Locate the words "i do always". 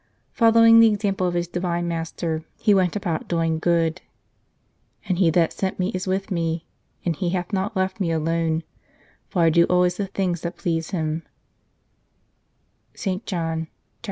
9.43-9.97